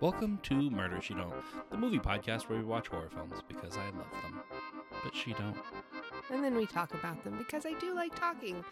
[0.00, 1.32] Welcome to Murder She Don't,
[1.70, 4.40] the movie podcast where we watch horror films because I love them,
[5.04, 5.56] but she don't.
[6.30, 8.64] And then we talk about them because I do like talking.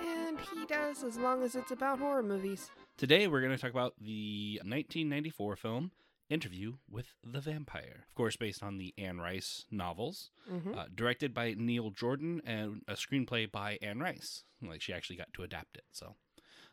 [0.00, 2.70] And he does as long as it's about horror movies.
[2.96, 5.90] Today we're going to talk about the 1994 film
[6.30, 8.06] Interview with the Vampire.
[8.08, 12.80] Of course, based on the Anne Rice novels, hmm uh, directed by Neil Jordan and
[12.88, 14.44] a screenplay by Anne Rice.
[14.62, 15.84] Like she actually got to adapt it.
[15.92, 16.14] So,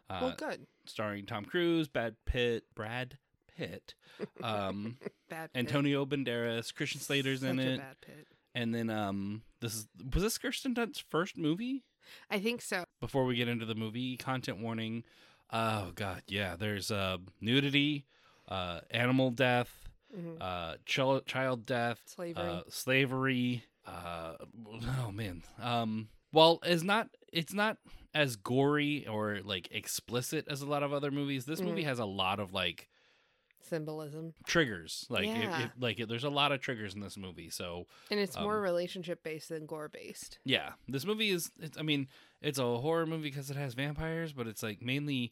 [0.09, 0.66] uh, well, good.
[0.86, 3.17] starring Tom Cruise, Brad Pitt, Brad
[3.58, 3.94] Pitt,
[4.44, 4.98] um,
[5.30, 5.59] Bad pit.
[5.59, 8.28] Antonio Banderas, Christian Slater's in Such a it, bad pit.
[8.55, 11.84] and then um, this is was this Kirsten Dunst's first movie?
[12.30, 12.84] I think so.
[13.00, 15.04] Before we get into the movie, content warning.
[15.52, 16.56] Oh God, yeah.
[16.58, 18.06] There's uh, nudity,
[18.48, 19.70] uh, animal death,
[20.14, 22.44] hmm uh, child child death, Slavery.
[22.44, 23.64] uh, slavery.
[23.86, 24.34] Uh,
[25.00, 25.44] oh man.
[25.62, 27.09] Um, well, it's not.
[27.34, 27.78] It's not
[28.14, 31.45] as gory or like explicit as a lot of other movies.
[31.45, 31.88] This movie Mhm.
[31.88, 32.90] has a lot of like
[33.72, 34.33] Symbolism.
[34.45, 35.05] triggers.
[35.09, 35.64] Like, Yeah.
[35.66, 37.50] it, like it, there's a lot of triggers in this movie.
[37.50, 40.38] So And it's more Um, relationship based than gore based.
[40.44, 41.52] yeah, this movie is.
[41.59, 42.08] It's, I mean,
[42.41, 45.31] it's a horror movie because it has vampires, but it's like mainly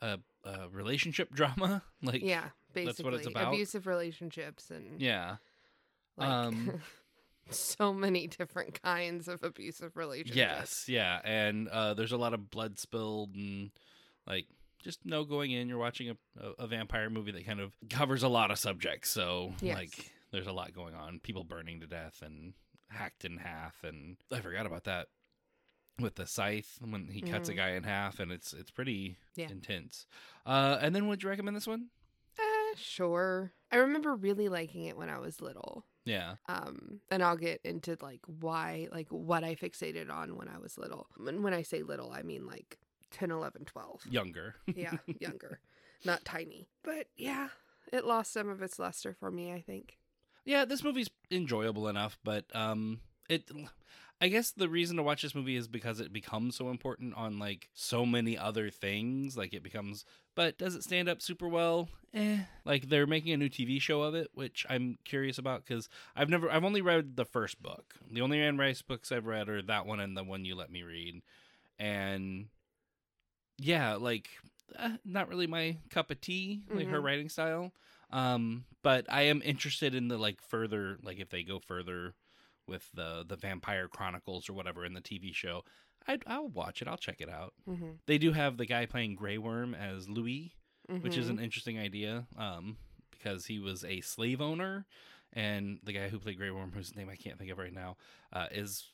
[0.00, 1.82] a, a relationship drama.
[2.02, 2.84] Like, Yeah, basically.
[2.86, 3.52] that's what it's about?
[3.52, 5.36] Abusive relationships and yeah.
[6.16, 6.80] like um,
[7.50, 10.36] so many different kinds of abusive relationships.
[10.36, 13.70] Yes, yeah, and uh, there's a lot of blood spilled and
[14.26, 14.46] like
[14.82, 15.68] just know going in.
[15.68, 19.10] You're watching a, a, a vampire movie that kind of covers a lot of subjects,
[19.10, 19.76] so Yes.
[19.76, 21.20] like there's a lot going on.
[21.20, 22.54] People burning to death and
[22.88, 25.08] hacked in half, and I forgot about that
[25.98, 27.56] with the scythe when he cuts a Mhm.
[27.56, 29.50] guy in half, and it's it's pretty Yeah.
[29.50, 30.06] intense.
[30.46, 31.90] Uh, and then would you recommend this one?
[32.38, 33.52] Uh, sure.
[33.70, 35.84] I remember really liking it when I was little.
[36.06, 40.56] Yeah, Um, and I'll get into like why, like what I fixated on when I
[40.58, 41.06] was little.
[41.18, 42.78] And when I say little, I mean like
[43.10, 44.06] 10, 11, 12.
[44.10, 44.54] younger.
[44.74, 45.60] Yeah, younger,
[46.04, 46.68] not tiny.
[46.82, 47.48] But yeah,
[47.92, 49.98] it lost some of its luster for me, I think.
[50.44, 53.50] Yeah, this movie's enjoyable enough, but um it
[54.22, 57.38] I guess the reason to watch this movie is because it becomes so important on
[57.38, 59.36] like so many other things.
[59.36, 60.04] Like it becomes
[60.34, 61.88] but does it stand up super well?
[62.14, 62.38] Eh.
[62.64, 66.28] Like they're making a new TV show of it, which I'm curious about cuz I've
[66.28, 67.94] never I've only read the first book.
[68.10, 70.70] The only Anne Rice books I've read are that one and the one you let
[70.70, 71.22] me read.
[71.78, 72.48] And
[73.60, 74.28] yeah, like
[74.78, 77.04] uh, not really my cup of tea, like her Mhm.
[77.04, 77.72] writing style.
[78.10, 82.14] Um, but I am interested in the like further, like if they go further
[82.66, 85.64] with the the Vampire Chronicles or whatever in the TV show,
[86.08, 86.88] I'd, I'll watch it.
[86.88, 87.52] I'll check it out.
[87.68, 87.90] Mm-hmm.
[88.06, 90.54] They do have the guy playing Grey Worm as Louis,
[91.02, 92.26] which is an interesting idea.
[92.36, 92.78] Um,
[93.12, 94.86] because he was a slave owner,
[95.34, 97.96] and the guy who played Grey Worm, whose name I can't think of right now,
[98.32, 98.88] uh, is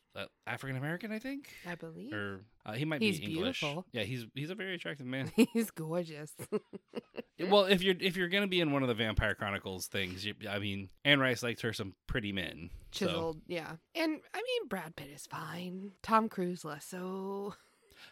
[0.46, 2.12] African American, I think, I believe.
[2.12, 3.60] or uh, he might He's be English.
[3.60, 3.84] beautiful.
[3.92, 5.30] Yeah, he's he's a very attractive man.
[5.52, 6.32] He's gorgeous.
[7.40, 10.34] well, if you're if you're gonna be in one of the Vampire Chronicles things, you,
[10.48, 12.70] I mean, Anne Rice likes her some pretty men.
[12.92, 13.72] so- Chiseled, yeah.
[13.94, 15.92] And I mean, Brad Pitt is fine.
[16.02, 17.54] Tom Cruise less so.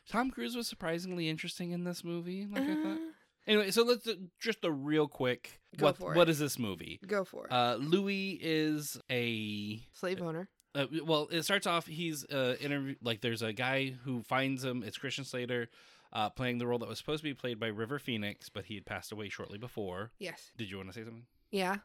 [0.09, 2.47] Tom Cruise was surprisingly interesting in this movie.
[2.51, 2.97] Like I thought.
[2.97, 3.11] Uh,
[3.47, 5.61] Anyway, so let's uh, just a real quick.
[5.77, 6.99] Go what for what is this movie?
[7.07, 7.53] Go for it.
[7.53, 10.49] Uh, Louis is a Slave owner.
[10.75, 11.29] Uh, well.
[11.31, 14.83] It starts off he's uh interview like there's a guy who finds him.
[14.85, 15.69] It's Christian Slater.
[16.13, 18.77] Uh, playing the role that was supposed to be played by River Phoenix, but he
[18.77, 20.13] had passed away shortly before.
[20.21, 20.53] Yes.
[20.57, 21.25] Did you want to say something?
[21.51, 21.79] Yeah.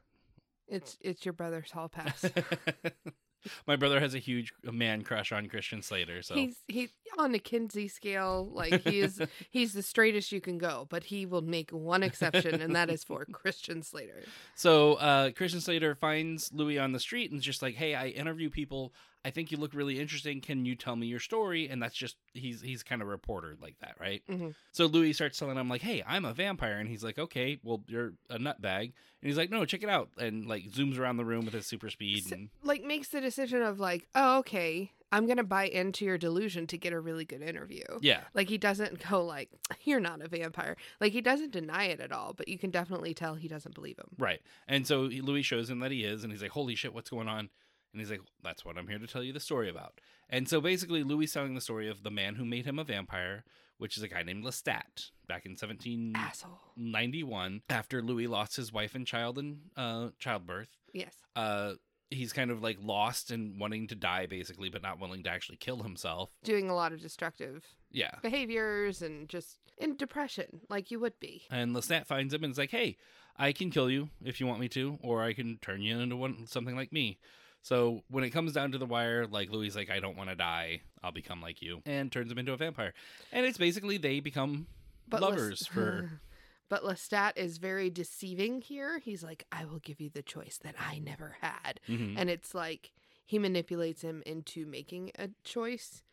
[0.67, 2.23] It's it's your brother's hall pass.
[3.67, 7.39] My brother has a huge man crush on Christian Slater, so He's he's on the
[7.39, 8.49] Kinsey scale.
[8.51, 12.61] Like he is he's the straightest you can go, but he will make one exception,
[12.61, 14.23] and that is for Christian Slater.
[14.55, 18.07] So uh, Christian Slater finds Louis on the street and is just like, "Hey, I
[18.07, 18.93] interview people.
[19.25, 20.39] I think you look really interesting.
[20.41, 23.57] Can you tell me your story?" And that's just he's he's kind of a reporter
[23.61, 24.21] like that, right?
[24.29, 24.55] Mhm.
[24.71, 27.83] So Louis starts telling him like, "Hey, I'm a vampire," and he's like, "Okay, well
[27.87, 28.93] you're a nutbag," and
[29.23, 31.89] he's like, "No, check it out," and like zooms around the room with his super
[31.89, 32.23] speed.
[32.25, 36.17] So- And Like makes the decision of like, oh okay, I'm gonna buy into your
[36.17, 37.83] delusion to get a really good interview.
[37.99, 39.49] yeah, Like he doesn't go like,
[39.83, 40.77] you're not a vampire.
[41.01, 43.97] Like he doesn't deny it at all, but you can definitely tell he doesn't believe
[43.97, 44.09] him.
[44.17, 44.41] right.
[44.67, 47.27] And so Louis shows him that he is, and he's like, "Holy shit, what's going
[47.27, 47.49] on?"
[47.93, 49.99] And he's like, "That's what I'm here to tell you the story about."
[50.29, 53.43] And so basically, Louis telling the story of the man who made him a vampire,
[53.77, 57.61] which is a guy named Lestat, back in 1791 Asshole.
[57.69, 61.13] after louis lost his wife and child in uh, childbirth Yes.
[61.35, 61.73] uh,
[62.09, 65.57] he's kind of like lost and wanting to die basically but not willing to actually
[65.57, 70.99] kill himself Doing a lot of destructive yeah behaviors and just in depression, like you
[70.99, 71.43] would be.
[71.49, 72.97] and lestat finds him and is like hey
[73.37, 76.15] i can kill you if you want me to or i can turn you into
[76.15, 77.17] one something like me
[77.61, 80.35] so when it comes down to the wire like louis like i don't want to
[80.35, 82.93] die i'll become like you and turns him into a vampire
[83.31, 84.65] and it's basically they become
[85.07, 86.21] But lovers Les- for
[86.69, 88.99] But Lestat is very deceiving here.
[88.99, 91.79] He's like, I will give you the choice that I never had.
[91.89, 92.13] Mhm.
[92.15, 92.91] And it's like
[93.25, 96.03] he manipulates him into making a choice.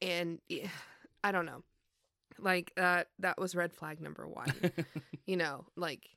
[0.00, 0.40] And
[1.22, 1.62] I don't know.
[2.36, 4.72] Like that that was red flag number 1.
[5.26, 6.08] you know, like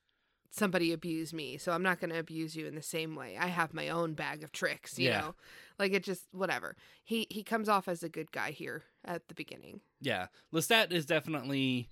[0.55, 3.37] somebody abused me, so I'm not going to abuse you in the same way.
[3.39, 5.21] I have my own bag of tricks, you Yeah.
[5.21, 5.35] know.
[5.77, 6.75] Like it just whatever.
[7.03, 9.81] He he comes off as a good guy here at the beginning.
[9.99, 11.89] Yeah, Lestat is definitely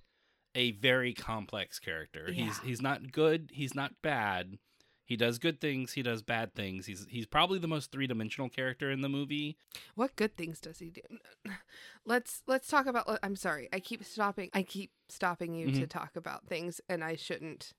[0.54, 2.32] a very complex character.
[2.32, 2.64] He's Yeah.
[2.64, 3.50] he's not good.
[3.52, 4.58] He's not bad.
[5.06, 5.92] He does good things.
[5.92, 6.86] He does bad things.
[6.86, 9.58] He's he's probably the most three dimensional character in the movie.
[9.94, 11.02] What good things does he do?
[12.06, 13.68] Let's let's talk about I'm sorry.
[13.72, 15.84] I keep stopping I keep stopping you to mm-hmm.
[15.84, 17.74] talk about things and I shouldn't.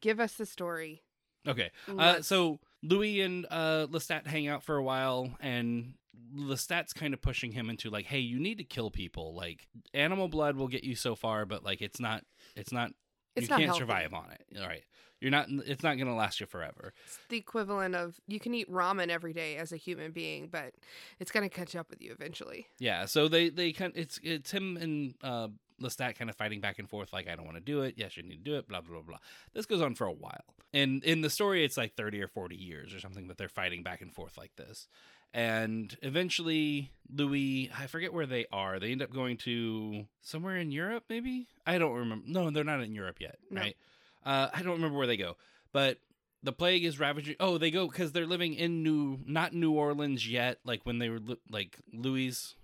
[0.00, 1.02] Give us the story.
[1.48, 5.94] Okay, uh, so Louis and uh, Lestat hang out for a while, and
[6.36, 9.32] Lestat's kind of pushing him into like, hey, you need to kill people.
[9.34, 12.24] Like animal blood will get you so far, but like it's not
[12.56, 12.90] it's not
[13.36, 13.78] It's you not can't healthy.
[13.80, 14.60] survive on it.
[14.60, 14.82] All right,
[15.20, 15.46] you're not.
[15.48, 16.92] It's not gonna last you forever.
[17.04, 20.72] It's the equivalent of you can eat ramen every day as a human being, but
[21.20, 22.66] it's going to catch up with you eventually.
[22.80, 25.48] Yeah, so they they kind it's it's him and uh
[25.82, 27.94] Lestat kind of fighting back and forth like I don't want to do it.
[27.96, 28.68] Yes, you need to do it.
[28.68, 29.18] Blah blah blah blah.
[29.52, 32.56] This goes on for a while, and in the story it's like thirty or forty
[32.56, 34.88] years or something that they're fighting back and forth like this.
[35.34, 38.78] And eventually, Louis, I forget where they are.
[38.78, 41.46] They end up going to somewhere in Europe, maybe.
[41.66, 42.24] I don't remember.
[42.26, 43.60] No, they're not in Europe yet, No.
[43.60, 43.76] right?
[44.24, 45.36] Uh, I don't remember where they go,
[45.72, 45.98] but
[46.42, 47.36] the plague is ravaging.
[47.38, 50.58] Oh, they go because they're living in New, not New Orleans yet.
[50.64, 52.54] Like when they were li- like Louis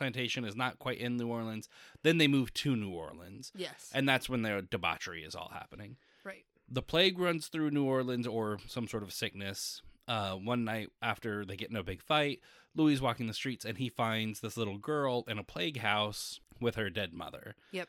[0.00, 1.68] plantation is not quite in New Orleans.
[2.02, 3.90] Then they move to New Orleans, Yes.
[3.94, 5.96] and that's when their debauchery is all happening.
[6.24, 6.44] right.
[6.72, 9.82] The plague runs through New Orleans or some sort of sickness.
[10.08, 12.40] Uh, one night after they get in a big fight,
[12.76, 16.76] Louis walking the streets and he finds this little girl in a plague house with
[16.76, 17.54] her dead mother.
[17.72, 17.88] Yep.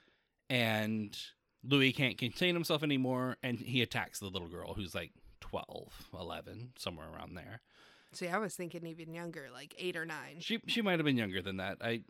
[0.50, 1.18] And
[1.64, 5.12] Louis can't contain himself anymore and he attacks the little girl who's like
[5.42, 7.62] 12, 11, somewhere around there.
[8.14, 10.18] See, I was thinking even younger, like 8 or 9.
[10.40, 11.78] She she might have been younger than that.
[11.82, 12.02] I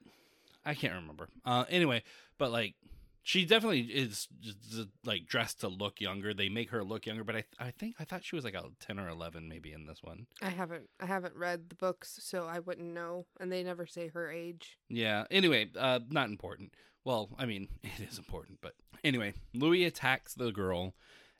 [0.65, 1.29] I can't remember.
[1.45, 2.03] Uh anyway,
[2.37, 2.75] but like
[3.23, 6.33] she definitely is just, like dressed to look younger.
[6.33, 8.63] They make her look younger, but I I think I thought she was like a
[8.79, 10.25] 10 or 11 maybe in this one.
[10.41, 14.07] I haven't I haven't read the books, so I wouldn't know, and they never say
[14.09, 14.77] her age.
[14.89, 15.25] Yeah.
[15.29, 16.73] Anyway, uh, not important.
[17.03, 20.95] Well, I mean, it is important, but anyway, Louis attacks the girl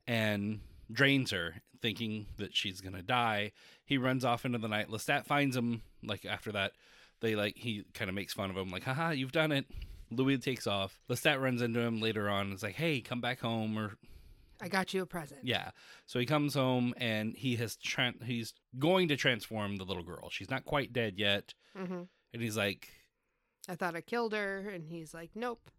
[0.07, 0.59] and
[0.91, 3.51] drains her, thinking that she's gonna die.
[3.85, 4.89] He runs off into the night.
[4.89, 5.81] Lestat finds him.
[6.03, 6.73] Like after that,
[7.19, 9.65] they like he kind of makes fun of him, like, "Haha, you've done it."
[10.09, 10.99] Louis takes off.
[11.09, 12.47] Lestat runs into him later on.
[12.47, 13.93] and is like, "Hey, come back home," or
[14.59, 15.41] I got you a present.
[15.43, 15.71] yeah.
[16.05, 20.29] So he comes home and he has tran he's going to transform the little girl.
[20.29, 22.03] She's not quite dead yet, hmm
[22.33, 22.87] and he's like,
[23.67, 25.69] I thought I killed her, and he's like, nope.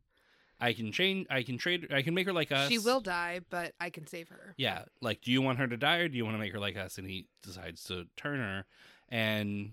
[0.63, 1.27] I can change.
[1.29, 1.89] I can trade.
[1.93, 2.69] I can make her like us.
[2.69, 4.55] She will die, but I can save her.
[4.57, 4.85] Yeah.
[5.01, 6.77] Like, do you want her to die or do you want to make her like
[6.77, 6.99] us?
[6.99, 8.65] And he decides to turn her,
[9.09, 9.73] and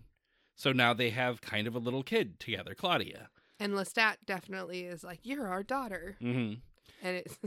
[0.55, 3.29] so now they have kind of a little kid together, Claudia.
[3.59, 6.53] And Lestat definitely is like, you're our daughter, hmm
[7.01, 7.37] and it's,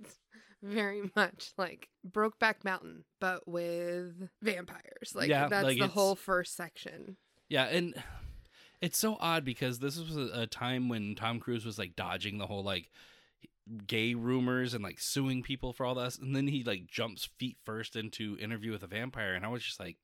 [0.00, 0.18] it's
[0.62, 5.14] very much like Brokeback Mountain, but with vampires.
[5.14, 7.16] Like Yeah, that's like the whole first section.
[7.48, 7.94] Yeah, and
[8.80, 12.46] it's so odd because this was a, time when Tom Cruise was like dodging the
[12.46, 12.90] whole like
[13.86, 17.56] gay rumors and like suing people for all this, and then he like jumps feet
[17.64, 19.96] first into Interview with a Vampire, and I was just like.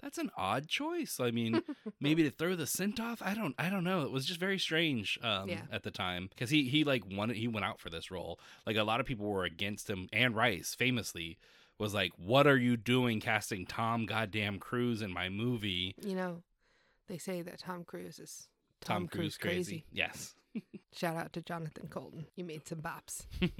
[0.00, 1.18] That's an odd choice.
[1.20, 1.60] I mean,
[2.00, 3.20] maybe to throw the scent off.
[3.20, 3.56] I don't.
[3.58, 4.02] I don't know.
[4.02, 5.62] It was just very strange um, Yeah.
[5.72, 8.38] at the time because he he like wanted he went out for this role.
[8.64, 10.08] Like a lot of people were against him.
[10.12, 11.36] And Rice famously
[11.80, 16.42] was like, "What are you doing casting Tom goddamn Cruise in my movie?" You know,
[17.08, 18.48] they say that Tom Cruise is
[18.80, 19.84] Tom, Cruise, crazy.
[19.92, 20.34] Yes,
[20.94, 22.26] Shout out to Jonathan Coulton.
[22.36, 23.26] You made some bops.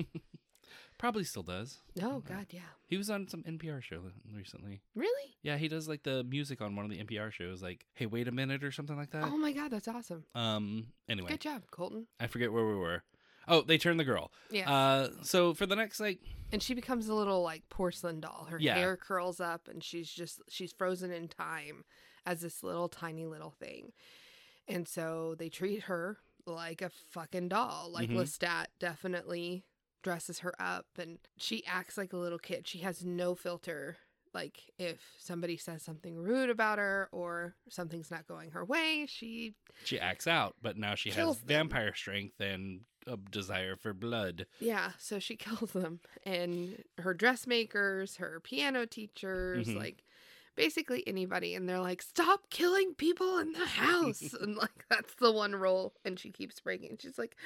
[0.99, 1.79] probably still does.
[2.03, 2.61] Oh God, yeah.
[2.87, 4.01] He was on some NPR show
[4.35, 4.81] recently.
[4.95, 5.35] Really?
[5.43, 8.29] Yeah, he does like the music on one of the NPR shows, like "Hey, wait
[8.29, 9.25] a minute" or something like that.
[9.25, 10.25] Oh my God, that's awesome.
[10.35, 10.89] Um.
[11.09, 12.07] Anyway, Good job, Coulton.
[12.21, 13.03] I forget where we were.
[13.51, 14.31] Oh, they turn the girl.
[14.51, 14.71] Yeah.
[14.71, 15.09] Uh.
[15.23, 16.21] So for the next like
[16.53, 18.47] and she becomes a little like porcelain doll.
[18.51, 18.75] Her Yeah.
[18.75, 21.85] hair curls up, and she's just she's frozen in time
[22.29, 23.93] as this little tiny little thing.
[24.69, 27.89] And so they treat her like a fucking doll.
[27.91, 28.17] Like Mhm.
[28.17, 29.65] Lestat definitely
[30.03, 32.67] dresses her up, and she acts like a little kid.
[32.69, 33.97] She has no filter.
[34.35, 39.55] Like if somebody says something rude about her or something's not going her way, she
[39.85, 41.47] she acts out, but now she has them.
[41.49, 44.47] vampire strength and a desire for blood.
[44.61, 46.01] Yeah, so she kills them.
[46.25, 49.77] And her dressmakers, her piano teachers, Mhm.
[49.79, 50.05] like
[50.59, 54.35] basically anybody and they're like stop killing people in the house.
[54.41, 56.99] And like that's the one rule and she keeps breaking.
[57.01, 57.37] She's like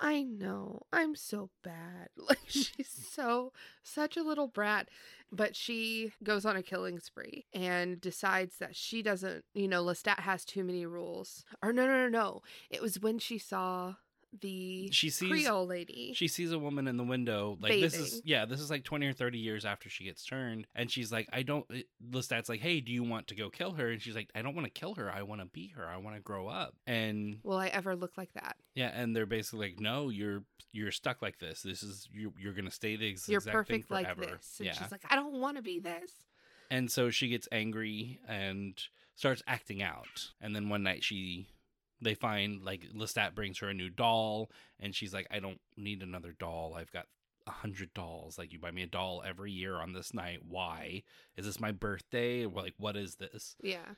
[0.00, 0.80] i know.
[0.92, 2.08] I'm so bad.
[2.16, 3.52] Like she's so
[3.82, 4.88] such a little brat.
[5.30, 10.20] But she goes on a killing spree and decides that she doesn't you know lestat
[10.20, 11.44] has too many rules.
[11.62, 12.42] Or no no no no.
[12.70, 13.96] It was when she saw
[14.40, 16.12] the She sees creole lady.
[16.14, 19.06] she sees a woman in the window like this is yeah this is like 20
[19.06, 22.60] or 30 years after she gets turned and she's like i don't eh, lestat's like
[22.60, 23.90] hey do you want to go kill her?
[23.90, 25.98] And she's like i don't want to kill her i want to be her i
[25.98, 26.74] want to grow up.
[26.86, 28.56] And will i ever look like that?
[28.74, 32.54] Yeah and they're basically like no you're you're stuck like this this is you're, you're
[32.54, 34.36] gonna stay the ex- you're exact perfect thing like forever.
[34.36, 34.54] this.
[34.58, 34.72] And yeah.
[34.72, 36.10] she's like i don't want to be this.
[36.70, 38.80] And so she gets angry and
[39.14, 41.48] starts acting out and then one night she
[42.02, 46.02] they find like lestat brings her a new doll and she's like i don't need
[46.02, 46.74] another doll.
[46.76, 47.06] I've got
[47.46, 48.38] a hundred dolls.
[48.38, 50.40] Like you buy me a doll every year on this night.
[50.48, 51.02] Why?
[51.36, 52.44] Is this my birthday?
[52.44, 53.56] Or like what is this?
[53.62, 53.94] Yeah.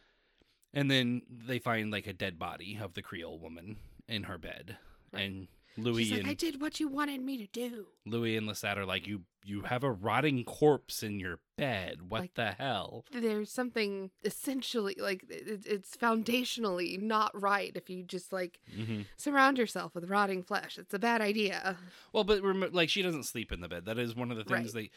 [0.72, 3.76] And then they find like a dead body of the creole woman
[4.08, 4.76] in her bed.
[5.12, 5.22] Right.
[5.22, 7.86] and louis she's like and i did what you wanted me to do.
[8.06, 12.10] Louis and lestat are like you you have a rotting corpse in your bed.
[12.10, 13.04] What Like- the hell?
[13.12, 19.58] there's something essentially like it, it's foundationally not right if you just like hmm surround
[19.58, 20.78] yourself with rotting flesh.
[20.78, 21.76] It's a bad idea.
[22.12, 23.84] Well, but rem- like she doesn't sleep in the bed.
[23.86, 24.90] That is one of the things they.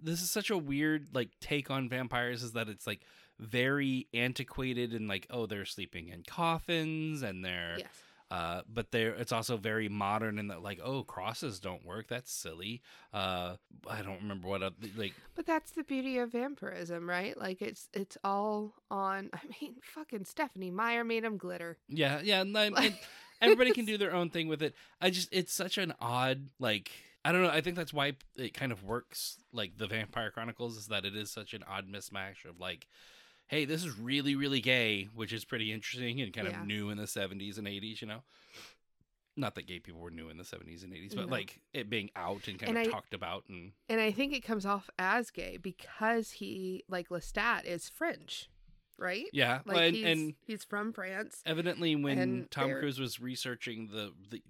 [0.00, 3.02] This is such a weird like take on vampires is that it's like
[3.38, 7.90] very antiquated and like oh they're sleeping in coffins and they're yes
[8.30, 12.32] uh but they're it's also very modern and that like oh crosses don't work that's
[12.32, 12.82] silly
[13.14, 13.54] uh
[13.88, 17.88] I don't remember what oth- like but that's the beauty of vampirism right like it's
[17.92, 22.74] it's all on i mean fucking stephenie meyer made him glitter yeah yeah and, and-
[22.74, 22.94] Like,
[23.40, 24.74] everybody can do their own thing with it.
[25.00, 26.90] I just it's such an odd like
[27.24, 27.50] I don't know.
[27.50, 31.14] I think that's why it kind of works like the Vampire Chronicles is that it
[31.16, 32.86] is such an odd mismatch of like
[33.48, 36.60] hey, this is really really gay, which is pretty interesting and kind Yeah.
[36.62, 38.22] of new in the 70s and 80s, you know.
[39.38, 41.32] Not that gay people were new in the 70s and 80s, but No.
[41.32, 44.32] like it being out and kind And of I- talked about and and i think
[44.32, 48.48] it comes off as gay because he like lestat is french
[48.98, 53.88] right yeah, like and, he's, and he's from france evidently when Tom Cruise was researching
[53.88, 54.42] the, the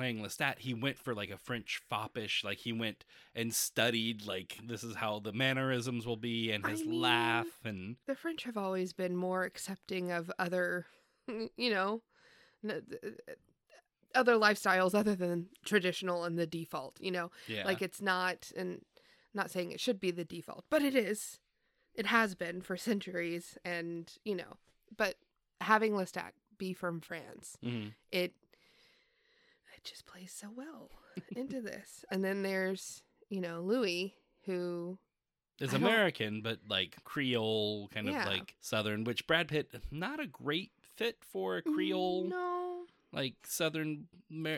[0.00, 3.04] playing Lestat, he went for like a French foppish, like he went
[3.34, 7.46] and studied like this is how the mannerisms will be and I his mean- laugh
[7.64, 10.86] and the French have always been more accepting of other,
[11.56, 12.00] you know,
[14.14, 16.96] other lifestyles other than traditional and the default.
[17.00, 18.82] You know, yeah, like it's not, and
[19.34, 21.38] not saying it should be the default, but it is.
[21.94, 24.56] It has been for centuries, and you know,
[24.96, 25.16] but
[25.60, 27.92] having Lestat be from France, Mhm.
[28.12, 28.32] it
[29.84, 30.90] it just plays so well
[31.34, 32.04] into this.
[32.10, 34.14] And then there's you know Louis
[34.46, 34.98] who
[35.60, 38.22] is American but like Creole, kind Yeah.
[38.22, 42.84] of like Southern, which Brad Pitt not a great fit for a Creole, mm, No,
[43.12, 44.06] like Southern,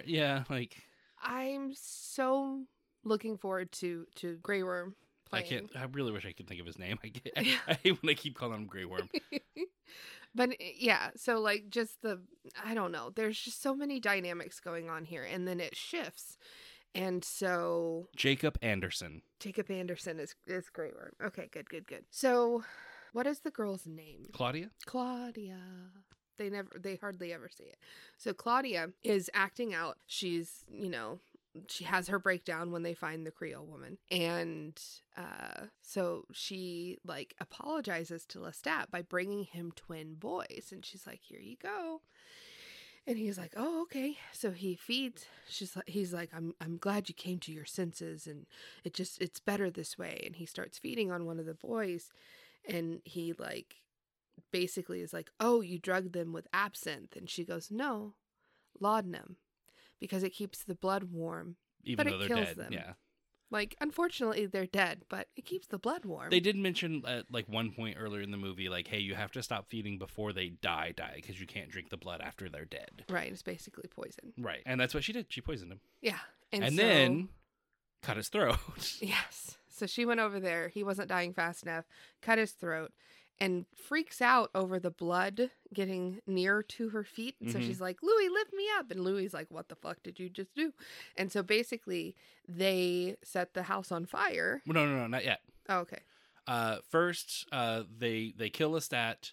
[0.07, 0.77] yeah, like
[1.23, 2.65] I'm so
[3.05, 4.95] looking forward to to Grey Worm
[5.33, 5.71] I can't.
[5.75, 6.99] I really wish I could think of his name.
[7.05, 9.09] I, get, I, I hate when I keep calling him Grey Worm.
[10.35, 12.21] but uh, yeah, so like just the
[12.63, 13.11] I don't know.
[13.15, 16.39] There's just so many dynamics going on here, and then it shifts,
[16.95, 19.23] and so Jacob Anderson.
[19.41, 21.13] Jacob Anderson is is Grey Worm.
[21.25, 22.05] Okay, good, good, good.
[22.11, 22.65] So,
[23.13, 24.27] what is the girl's name?
[24.33, 24.71] Claudia.
[24.87, 25.59] Claudia.
[26.39, 27.77] They never they hardly ever say it.
[28.17, 29.99] So Claudia is acting out.
[30.07, 31.21] She's, you know,
[31.69, 33.99] she has her breakdown when they find the Creole woman.
[34.11, 34.81] And
[35.17, 41.21] uh so she like apologizes to Lestat by bringing him twin boys and she's like,
[41.23, 42.03] "Here you go."
[43.07, 45.27] And he's like, "Oh, okay." So he feeds.
[45.49, 48.47] She's like, he's like, "I'm I'm glad you came to your senses and
[48.85, 52.11] it just it's better this way." And he starts feeding on one of the boys
[52.67, 53.77] and he like
[54.53, 58.15] basically is like, "Oh, you drugged them with absinthe," and she goes, "No,
[58.81, 59.37] laudanum,
[60.03, 61.55] because it keeps the blood warm.
[61.85, 62.57] Even But though it they're kills dead.
[62.57, 62.73] them.
[62.73, 62.93] Yeah.
[63.53, 67.49] Like, unfortunately, they're dead, but it keeps the blood warm." They did mention at like
[67.49, 70.49] one point earlier in the movie, like, hey, you have to stop feeding before they
[70.49, 73.05] die, die, because you can't drink the blood after they're dead.
[73.11, 74.33] right, it's basically poison.
[74.39, 74.63] Right.
[74.67, 75.27] And that's what she did.
[75.29, 75.81] She poisoned him.
[76.01, 76.19] Yeah,
[76.51, 77.29] and, And, so- then
[78.03, 78.59] cut his throat.
[79.01, 80.69] yes, so she went over there.
[80.69, 81.85] He wasn't dying fast enough,
[82.23, 82.93] cut his throat.
[83.45, 87.35] And freaks out over the blood getting near to her feet.
[87.41, 88.91] And so she's like, Louis, lift me up.
[88.91, 90.73] And Louis's like, What the fuck did you just do?
[91.17, 92.15] And so basically,
[92.49, 94.63] they set the house on fire.
[94.67, 95.41] no, no, no, not yet.
[95.69, 95.99] Oh, okay.
[96.47, 99.33] Uh, first, uh, they they kill Lestat,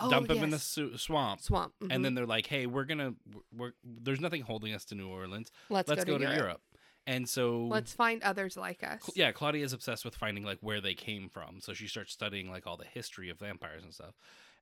[0.00, 1.72] Oh, dump him in the su- swamp, swamp.
[1.82, 1.88] Mhm.
[1.94, 3.14] and then they're like, "Hey, we're gonna,
[3.56, 5.50] we're, there's nothing holding us to New Orleans.
[5.68, 6.42] let's, Let's, go, go, to, to Europe.
[6.44, 6.60] Europe."
[7.06, 9.08] And so Let's find others like us.
[9.14, 11.60] Yeah, Claudia is obsessed with finding like where they came from.
[11.60, 14.14] So she starts studying like all the history of vampires and stuff.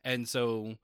[0.04, 0.74] And so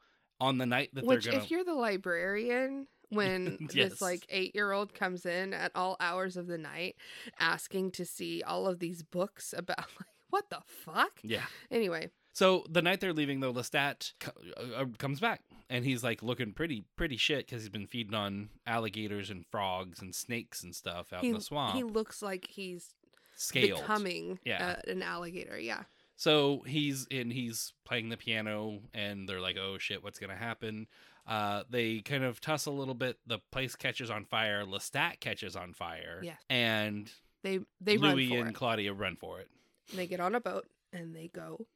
[0.40, 3.90] on the night that Which, they're gonna if you're the librarian, when Yes.
[3.90, 6.96] this like eight year old comes in at all hours of the night
[7.38, 11.18] asking to see all of these books about like what the fuck?
[11.22, 11.42] yeah.
[11.70, 14.12] Anyway, So the night they're leaving, though, Lestat
[14.56, 18.14] uh, uh, comes back, and he's like looking pretty pretty shit because he's been feeding
[18.14, 21.74] on alligators and frogs and snakes and stuff out he, in the swamp.
[21.74, 22.94] he looks like he's
[23.36, 23.80] Scaled.
[23.80, 24.76] becoming Yeah.
[24.86, 25.58] uh, an alligator.
[25.58, 25.82] Yeah.
[26.16, 30.86] So he's and he's playing the piano, and they're like, "Oh shit, what's gonna happen?"
[31.26, 33.18] Uh, they kind of tussle a little bit.
[33.26, 34.64] The place catches on fire.
[34.64, 36.20] Lestat catches on fire.
[36.22, 36.38] Yes.
[36.48, 37.10] and
[37.42, 38.54] They they Louis run for and it.
[38.54, 39.48] Claudia run for it.
[39.94, 41.66] They get on a boat and they go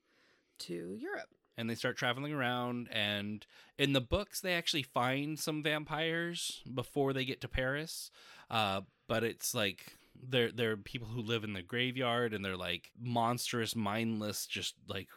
[0.61, 1.29] to Europe.
[1.57, 3.47] and they start traveling around and
[3.79, 8.11] in the books they actually find some vampires before they get to paris
[8.51, 9.97] uh, but it's like
[10.29, 15.09] they're they're people who live in the graveyard and they're like monstrous mindless just like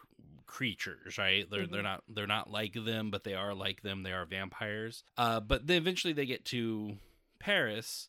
[0.46, 1.84] creatures right they're they're Mhm.
[1.84, 5.66] not they're not like them but they are like them they are vampires uh, but
[5.66, 6.96] then eventually they get to
[7.38, 8.08] paris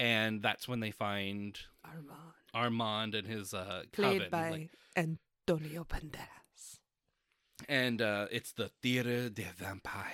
[0.00, 5.84] and that's when they find Armand, armand and his uh played coven by like- Antonio
[5.84, 6.26] Banderas.
[7.68, 10.04] And uh, it's the theater de vampire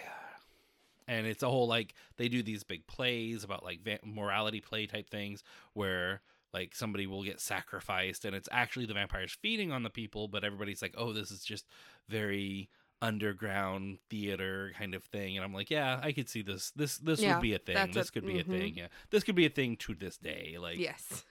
[1.06, 4.86] and it's a whole like they do these big plays about like va- morality play
[4.86, 5.42] type things
[5.74, 6.22] where
[6.54, 10.44] like somebody will get sacrificed and it's actually the vampires feeding on the people but
[10.44, 11.66] everybody's like oh this is just
[12.08, 12.70] very
[13.02, 17.20] underground theater kind of thing and i'm like yeah i could see this this this
[17.20, 18.50] Yeah, would be a thing that's a- this could be a mhm.
[18.50, 21.24] thing yeah this could be a thing to this day like Yes.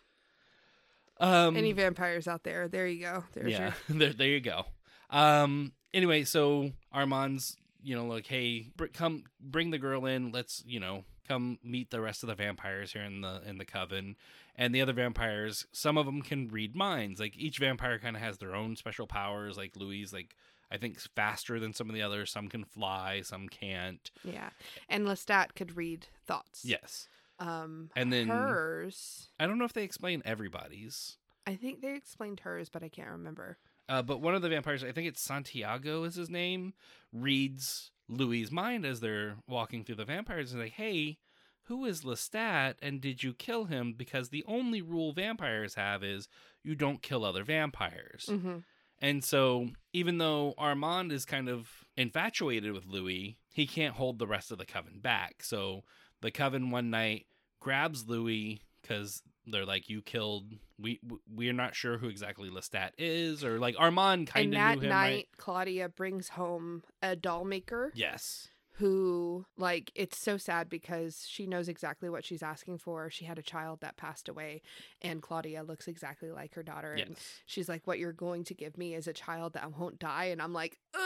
[1.19, 2.67] um Any vampires out there?
[2.67, 3.23] There you go.
[3.33, 4.65] There's yeah, your there, there you go.
[5.09, 5.71] Um.
[5.93, 10.31] Anyway, so Armand's, you know, like, hey, br- come, bring the girl in.
[10.31, 13.65] Let's, you know, come meet the rest of the vampires here in the in the
[13.65, 14.15] coven.
[14.55, 17.19] And the other vampires, some of them can read minds.
[17.19, 19.57] Like each vampire kind of has their own special powers.
[19.57, 20.35] Like Louis, like
[20.71, 22.31] I think faster than some of the others.
[22.31, 24.09] Some can fly, some can't.
[24.23, 24.49] yeah.
[24.89, 26.63] And Lestat could read thoughts.
[26.65, 27.07] Yes.
[27.39, 27.89] Um.
[27.95, 29.29] And then- hers.
[29.39, 31.17] I don't know if they explain everybody's.
[31.45, 33.57] I think they explained hers, but I can't remember.
[33.89, 36.73] Uh, but one of the vampires, I think it's Santiago is his name,
[37.11, 41.17] reads Louis' mind as they're walking through the vampires and like, hey,
[41.63, 43.93] who is Lestat and did you kill him?
[43.97, 46.27] Because the only rule vampires have is
[46.63, 48.25] you don't kill other vampires.
[48.29, 48.57] Mm-hmm.
[48.99, 54.27] And so even though Armand is kind of infatuated with Louis, he can't hold the
[54.27, 55.43] rest of the coven back.
[55.43, 55.83] So
[56.21, 57.25] the coven one night
[57.59, 60.53] grabs Louis because they're like, "You killed.
[60.79, 64.83] We we're not sure who exactly Lestat is, or like Armand kind of that knew
[64.83, 65.27] him, night, right?
[65.37, 71.69] Claudia brings home a doll maker Yes, who, like, it's so sad because she knows
[71.69, 73.09] exactly what she's asking for.
[73.11, 74.61] She had a child that passed away,
[75.01, 76.95] and Claudia looks exactly like her daughter.
[76.97, 79.99] yes, And she's like, "What you're going to give me is a child that won't
[79.99, 80.99] die," and I'm like, Ugh!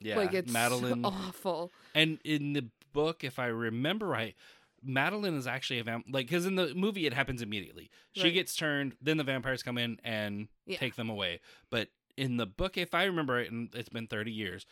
[0.00, 1.72] Yeah, like it's Madeline- awful.
[1.94, 4.34] and in the book, if I remember right.
[4.82, 7.90] Madeline is actually a vamp, like because in the movie it happens immediately.
[8.12, 8.34] She Right.
[8.34, 10.78] gets turned, then the vampires come in and Yeah.
[10.78, 11.40] take them away.
[11.70, 14.66] But in the book, if I remember it, and it's been 30 years,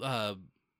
[0.00, 0.34] uh,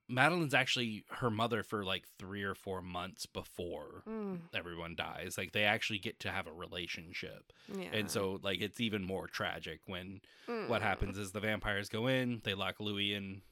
[0.08, 5.36] Madeline's actually her mother for like three or four months before Mm, everyone dies.
[5.36, 7.52] Like they actually get to have a relationship.
[7.76, 7.90] yeah.
[7.92, 10.84] And so, like, it's even more tragic when what Mm.
[10.84, 13.42] happens is the vampires go in, they lock Louis in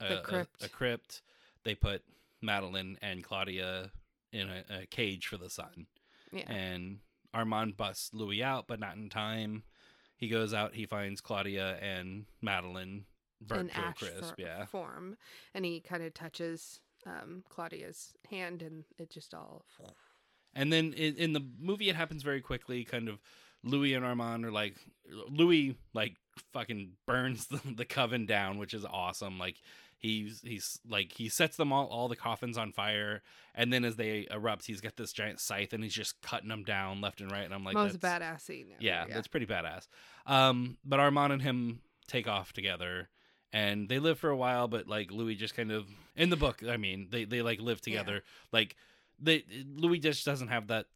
[0.00, 1.22] a, The a- a crypt,
[1.64, 2.04] they put
[2.40, 3.90] Madeline and Claudia
[4.32, 5.86] in a, a cage for the sun
[6.32, 6.50] Yeah.
[6.50, 6.98] and
[7.34, 9.62] Armand busts Louis out, but not in time.
[10.16, 13.04] He goes out, he finds Claudia and Madeline
[13.40, 14.34] burnt to a crisp.
[14.36, 14.64] for- yeah.
[14.64, 15.16] form,
[15.54, 19.64] and he kind of touches um, Claudia's hand, and it just all.
[20.54, 22.82] And then in, in the movie, it happens very quickly.
[22.84, 23.20] Kind of
[23.62, 24.76] Louis and Armand are like,
[25.28, 26.16] Louis like
[26.54, 29.38] fucking burns the, the coven down, which is awesome.
[29.38, 29.56] Like
[29.98, 33.22] he's he's like he sets them all all the coffins on fire,
[33.54, 36.64] and then as they erupt, he's got this giant scythe and he's just cutting them
[36.64, 37.44] down left and right.
[37.44, 38.66] And I'm like, most that's, badass scene.
[38.72, 39.86] ever, yeah, that's pretty badass.
[40.26, 43.08] Um, but Armand and him take off together,
[43.52, 44.68] and they live for a while.
[44.68, 47.80] But like Louis just kind of in the book, I mean, they they like live
[47.80, 48.22] together.
[48.52, 48.76] Like
[49.18, 50.86] they Louis just doesn't have that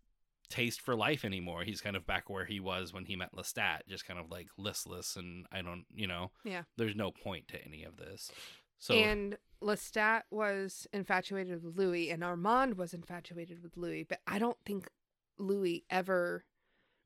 [0.50, 1.62] taste for life anymore.
[1.62, 4.48] He's kind of back where he was when he met Lestat, just kind of like
[4.58, 6.62] listless, and I don't, you know, Yeah.
[6.76, 8.30] There's no point to any of this.
[8.80, 14.38] So and Lestat was infatuated with Louis, and Armand was infatuated with Louis, but I
[14.38, 14.88] don't think
[15.38, 16.44] Louis ever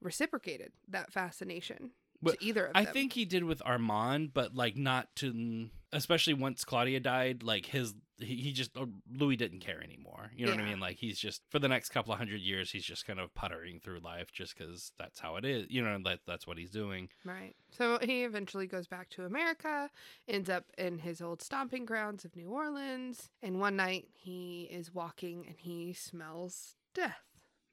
[0.00, 1.90] reciprocated that fascination
[2.22, 2.80] But to either of them.
[2.80, 2.92] I them.
[2.92, 7.42] think he did with Armand, but like not to, especially once Claudia died.
[7.42, 10.30] Like his he, he just uh, Louis didn't care anymore.
[10.36, 10.80] You know what I mean?
[10.80, 13.80] Like he's just for the next couple of hundred years, he's just kind of puttering
[13.80, 15.66] through life just because that's how it is.
[15.68, 17.08] You know, that that's what he's doing.
[17.24, 17.54] Right.
[17.70, 19.90] So he eventually goes back to America,
[20.28, 24.94] ends up in his old stomping grounds of New Orleans, and one night he is
[24.94, 27.24] walking and he smells death,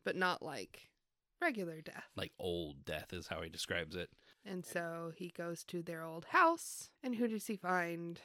[0.04, 0.90] but not like
[1.42, 2.10] regular death.
[2.16, 4.10] Like old death is how he describes it.
[4.46, 8.20] And so he goes to their old house, and who does he find?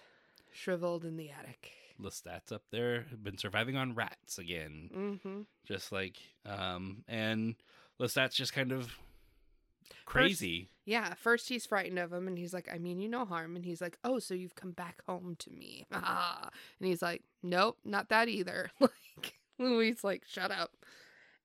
[0.51, 1.73] Shriveled in the attic.
[2.01, 5.41] Lestat's up there, been surviving on rats again, Mm-hmm.
[5.67, 7.55] just like um, and
[8.01, 8.97] Lestat's just kind of
[10.05, 10.69] crazy.
[10.85, 13.57] Yeah, first he's frightened of him and he's like, I mean you no harm.
[13.57, 15.85] And he's like, Oh, so you've come back home to me.
[15.93, 16.49] Ah.
[16.81, 18.71] And he's like, Nope, not that either.
[18.81, 20.73] like Louis like, shut up.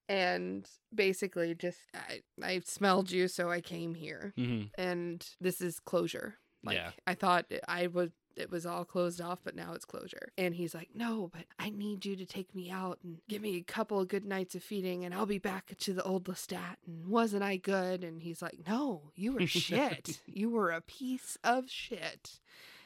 [0.10, 4.34] And basically just I, I smelled you, so I came here.
[4.36, 6.36] hmm And this is closure.
[6.64, 6.92] Like Yeah.
[7.08, 10.32] I thought I would it was all closed off, but now it's closure.
[10.38, 13.58] And he's like, No, but I need you to take me out and give me
[13.58, 16.78] a couple of good nights of feeding and I'll be back to the old Lestat.
[16.88, 18.04] And wasn't I good?
[18.04, 20.22] And he's like, No, you were shit.
[20.26, 22.40] you were a piece of shit.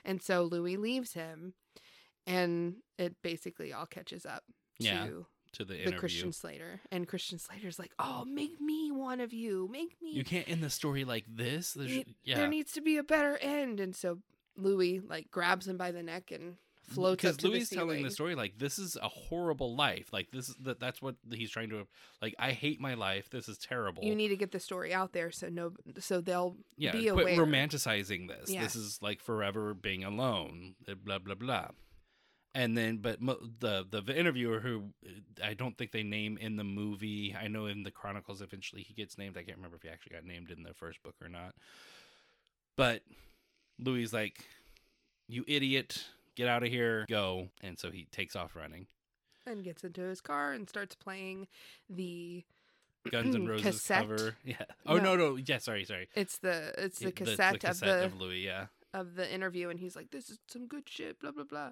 [0.03, 1.53] And so Louis leaves him
[2.27, 4.43] and it basically all catches up
[4.79, 5.91] Yeah, to To the the.
[5.93, 6.81] Christian Slater.
[6.91, 9.69] And Christian Slater's like, Oh, make me one of you.
[9.71, 11.73] Make me You can't end the story like this.
[11.73, 13.79] There's, It- yeah, there needs to be a better end.
[13.79, 14.19] And so
[14.57, 16.55] Louis like grabs him by the neck and
[16.87, 20.09] floats because Louis is telling the story like this is a horrible life.
[20.13, 21.87] Like this is that that's what he's trying to
[22.21, 22.35] like.
[22.37, 23.29] I hate my life.
[23.29, 24.03] This is terrible.
[24.03, 27.37] You need to get the story out there so no, so they'll yeah, be quit
[27.37, 27.45] aware.
[27.45, 28.49] romanticizing this.
[28.49, 28.61] Yeah.
[28.63, 30.75] This is like forever being alone.
[30.87, 31.67] uh, Blah blah blah.
[32.53, 36.63] And then, but the the interviewer who uh, I don't think they name in the
[36.63, 37.35] movie.
[37.37, 39.37] I know in the Chronicles eventually he gets named.
[39.37, 41.53] I can't remember if he actually got named in the first book or not.
[42.77, 43.01] But
[43.79, 44.45] Louis like,
[45.27, 46.05] "You idiot!
[46.35, 47.05] Get out of here!
[47.09, 48.87] Go!" And so he takes off running.
[49.47, 51.47] and gets into his car and starts playing
[51.89, 52.43] the.
[53.11, 54.01] Guns N' Roses Cassette?
[54.01, 54.35] cover.
[54.43, 54.55] Yeah.
[54.87, 55.29] Oh no, No.
[55.31, 55.35] no.
[55.35, 55.59] Yeah.
[55.59, 56.09] Sorry, sorry.
[56.15, 58.39] It's the it's the Yeah, cassette, the of the of Louis.
[58.39, 58.67] Yeah.
[58.93, 61.71] of the interview, and he's like, "This is some good shit." Blah blah blah,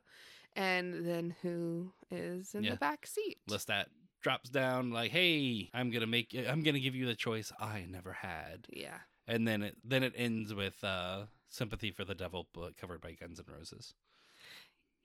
[0.55, 2.71] and then who is in Yeah.
[2.71, 3.39] the back seat?
[3.49, 3.85] Lestat
[4.21, 6.35] drops down like, "Hey, I'm gonna make.
[6.47, 10.13] I'm gonna give you the choice I never had." Yeah, And then it then it
[10.15, 13.93] ends with uh, "Sympathy for the Devil," but covered by Guns N' Roses.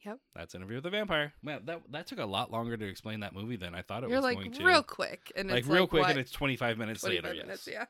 [0.04, 0.20] Yep.
[0.34, 1.32] That's Interview with the Vampire.
[1.42, 4.10] Man, that that took a lot longer to explain that movie than I thought it
[4.10, 4.64] you're was like going to.
[4.64, 7.42] real quick, and like it's real like, quick, what, and it's 25 minutes 25 later.
[7.44, 7.74] minutes, yes.
[7.74, 7.84] yeah.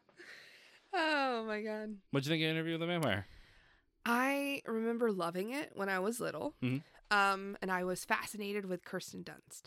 [0.94, 1.96] Oh my god.
[2.10, 3.26] What'd you think of Interview with the Vampire?
[4.06, 6.54] I remember loving it when I was little.
[6.62, 6.82] Mhm.
[7.10, 9.64] Um, and I was fascinated with Kirsten Dunst.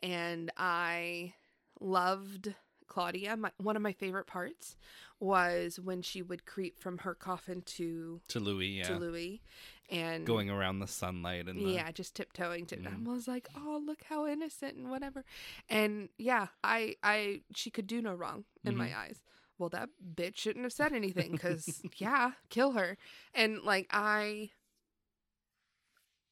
[0.00, 1.32] And I
[1.80, 2.54] loved
[2.88, 3.36] Claudia.
[3.36, 4.76] My, one of my favorite parts
[5.20, 9.42] was when she would creep from her coffin to, To Louis, yeah, to Louis
[9.90, 13.06] and going around the sunlight and the, yeah, just tiptoeing to Mhm.
[13.06, 15.24] I was like, Oh, look how innocent and whatever.
[15.68, 19.00] And yeah, I I she could do no wrong in my Mm-hmm.
[19.00, 19.22] eyes.
[19.58, 22.96] Well, that bitch shouldn't have said anything because yeah, kill her.
[23.34, 24.50] And like I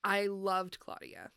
[0.04, 1.30] I loved Claudia.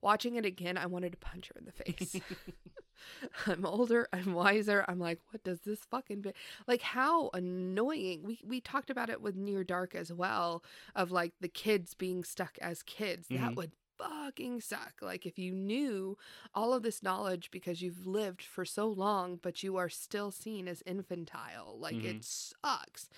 [0.00, 2.20] Watching it again, I wanted to punch her in the face.
[3.46, 4.84] I'm older, I'm wiser.
[4.88, 6.32] I'm like, what does this fucking be?
[6.66, 8.22] Like how annoying.
[8.24, 10.62] We we talked about it with Near Dark as well
[10.94, 13.28] of like the kids being stuck as kids.
[13.30, 13.56] That Mhm.
[13.56, 14.94] would fucking suck.
[15.02, 16.16] Like if you knew
[16.54, 20.68] all of this knowledge because you've lived for so long but you are still seen
[20.68, 21.76] as infantile.
[21.78, 22.04] Like Mhm.
[22.04, 23.08] it sucks.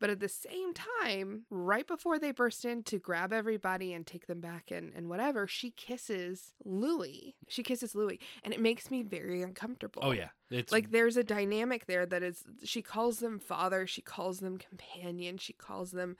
[0.00, 4.26] But at the same time, right before they burst in to grab everybody and take
[4.26, 7.36] them back and, and whatever, she kisses Louis.
[7.48, 8.18] She kisses Louis.
[8.42, 10.00] And it makes me very uncomfortable.
[10.04, 14.00] Oh yeah, it's Like there's a dynamic there that is she calls them father, she
[14.00, 16.16] calls them companion, she calls them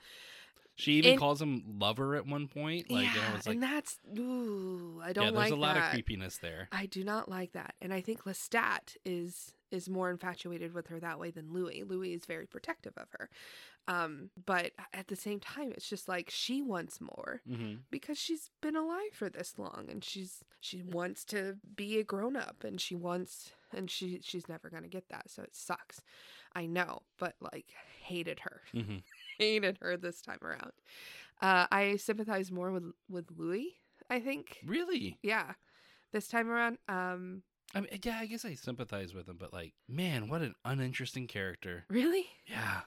[0.75, 2.89] She even And- calls him lover at one point.
[2.89, 5.51] Like, yeah, and I was like, and that's ooh, I don't like yeah, there's like
[5.51, 5.85] a lot that.
[5.87, 6.69] of creepiness there.
[6.71, 10.99] I do not like that, and I think Lestat is is more infatuated with her
[10.99, 11.83] that way than Louis.
[11.83, 13.29] Louis is very protective of her,
[13.87, 18.49] um, but at the same time, it's just like she wants more hmm because she's
[18.61, 22.79] been alive for this long, and she's she wants to be a grown up, and
[22.79, 26.01] she wants and she she's never gonna get that, so it sucks.
[26.55, 27.65] I know, but like
[28.03, 28.97] hated her, hmm
[29.39, 30.71] hated her this time around.
[31.41, 33.75] Uh, I sympathize more with with Louis.
[34.09, 35.17] I think Really?
[35.23, 35.53] yeah
[36.11, 39.73] this time around um I mean, yeah, I guess I sympathize with him, but like,
[39.87, 41.85] man, what an uninteresting character.
[41.89, 42.81] really Yeah.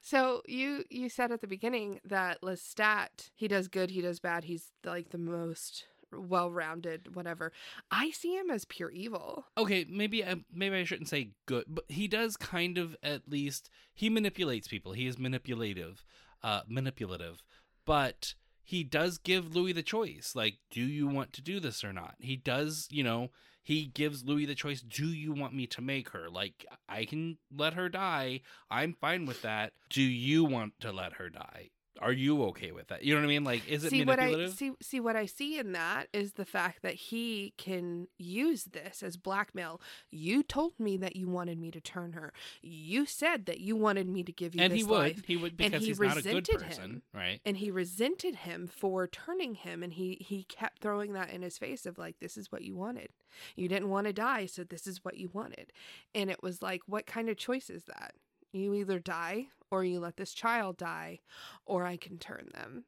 [0.00, 4.44] So you you said at the beginning that lestat he does good he does bad
[4.44, 7.52] he's like the most well-rounded whatever
[7.90, 11.84] i see him as pure evil Okay, maybe I, maybe I shouldn't say good, but
[11.88, 14.92] he does kind of at least he manipulates people.
[14.92, 16.04] He is manipulative,
[16.42, 17.42] uh, manipulative,
[17.84, 20.32] but he does give Louis the choice.
[20.34, 22.16] Like, do you want to do this or not?
[22.18, 23.30] He does, you know,
[23.66, 24.80] he gives Louis the choice.
[24.80, 26.30] Do you want me to make her?
[26.30, 28.42] Like, I can let her die.
[28.70, 29.72] I'm fine with that.
[29.90, 31.70] Do you want to let her die?
[32.00, 33.02] Are you okay with that?
[33.04, 33.44] You know what I mean?
[33.44, 36.44] Like, is it see what I see see what I see in that is the
[36.44, 39.80] fact that he can use this as blackmail.
[40.10, 42.32] You told me that you wanted me to turn her.
[42.62, 44.98] You said that you wanted me to give you and he would.
[44.98, 45.22] life.
[45.26, 47.02] He would And because he he's not a good resented person, him.
[47.14, 47.40] right?
[47.44, 51.58] and he resented him for turning him and he he kept throwing that in his
[51.58, 53.08] face of like this is what you wanted
[53.54, 55.72] you didn't want to die so this is what you wanted
[56.14, 58.12] and it was like what kind of choice is that
[58.52, 61.20] you either die or you let this child die
[61.64, 62.84] or i can turn them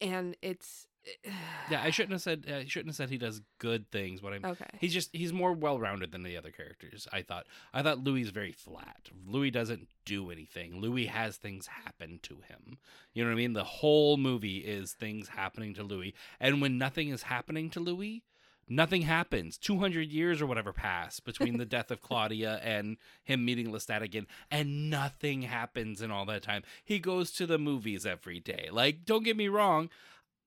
[0.00, 0.86] and it's
[1.70, 2.46] Yeah, I shouldn't have said.
[2.48, 4.22] I shouldn't have said he does good things.
[4.22, 4.44] What I'm.
[4.44, 7.06] okay He's just he's more well rounded than the other characters.
[7.12, 7.46] I thought.
[7.72, 9.08] I thought Louis is very flat.
[9.26, 10.80] Louis doesn't do anything.
[10.80, 12.78] Louis has things happen to him.
[13.14, 13.52] You know what I mean?
[13.52, 18.22] The whole movie is things happening to Louis, and when nothing is happening to Louis,
[18.68, 19.58] nothing happens.
[19.58, 24.02] Two hundred years or whatever pass between the death of Claudia and him meeting Lestat
[24.02, 26.62] again, and nothing happens in all that time.
[26.84, 28.68] He goes to the movies every day.
[28.70, 29.90] Like, don't get me wrong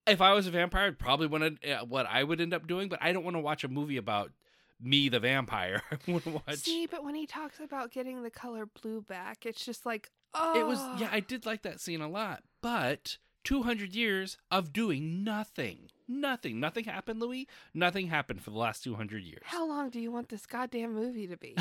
[0.06, 2.66] if I was a vampire, I'd probably want to uh, what I would end up
[2.66, 4.32] doing, but I don't want to watch a movie about
[4.80, 5.82] me, the vampire.
[5.90, 6.56] I want to watch.
[6.56, 10.58] see but when he talks about getting the color blue back it's just like oh
[10.58, 15.24] It was yeah, I did like that scene a lot, but 200 years of doing
[15.24, 15.90] nothing.
[16.10, 16.58] Nothing.
[16.58, 17.46] Nothing happened, Louis.
[17.72, 19.42] Nothing happened for the last 200 years.
[19.44, 21.56] how long do you want this goddamn movie to be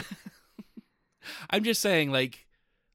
[1.50, 2.48] I'm just saying like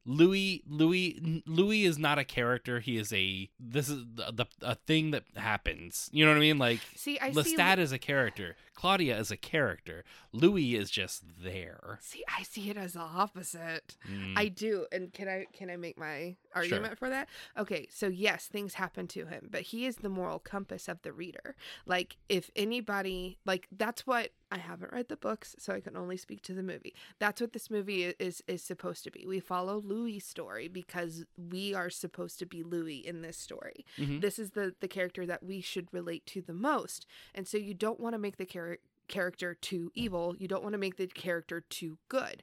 [0.06, 2.80] Louis Louis Louis is not a character.
[2.80, 6.10] He is a this is the, the a thing that happens.
[6.12, 6.58] You know what I mean?
[6.58, 8.56] Like see i see Lestat is a character.
[8.74, 10.04] Claudia is a character.
[10.32, 11.98] Louis is just there.
[12.02, 14.34] see i see it as the opposite Mm.
[14.36, 17.28] I do, and can I can I make my argument for that?
[17.56, 21.12] Okay, so yes, things happen to him, but he is the moral compass of the
[21.12, 21.56] reader.
[21.86, 26.16] Like if anybody like that's what I haven't read the books, so I can only
[26.16, 26.94] speak to the movie.
[27.18, 29.24] That's what this movie is is supposed to be.
[29.26, 33.84] We follow Louis' story because we are supposed to be Louis in this story.
[33.96, 34.20] Mhm.
[34.20, 37.74] This is the the character that we should relate to the most, and so you
[37.74, 40.34] don't want to make the character character too evil.
[40.38, 42.42] You don't want to make the character too good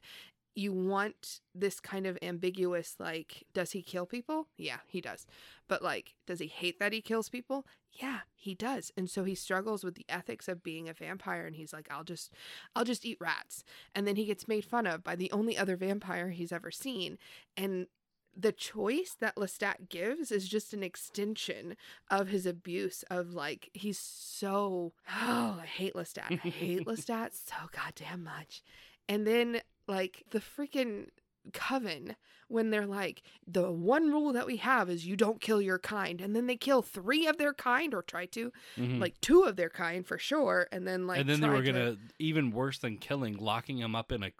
[0.54, 4.48] you want this kind of ambiguous like does he kill people?
[4.56, 5.26] Yeah he does.
[5.68, 7.66] But like does he hate that he kills people?
[7.92, 8.92] Yeah he does.
[8.96, 12.04] And so he struggles with the ethics of being a vampire and he's like i'll
[12.04, 12.32] just
[12.76, 13.64] i'll just eat rats.
[13.94, 17.18] And then he gets made fun of by the only other vampire he's ever seen.
[17.56, 17.86] And
[18.34, 21.76] the choice that Lestat gives is just an extension
[22.10, 26.40] of his abuse of like he's so oh I hate Lestat.
[26.44, 28.62] I hate Lestat so goddamn much.
[29.08, 31.06] And then like the freaking
[31.52, 32.14] coven
[32.46, 36.20] when they're like the one rule that we have is you don't kill your kind
[36.20, 39.00] and then they kill three of their kind or try to Mhm.
[39.00, 41.96] like two of their kind for sure and then like and then they were gonna
[42.20, 44.30] even worse than killing, locking them up in a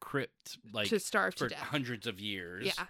[0.00, 2.66] crypt like to starve for to death hundreds of years.
[2.66, 2.86] Yeah.